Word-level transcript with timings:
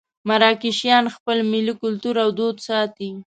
مراکشیان 0.27 1.05
خپل 1.15 1.37
ملي 1.51 1.73
کولتور 1.81 2.15
او 2.23 2.29
دود 2.37 2.57
ساتي. 2.67 3.11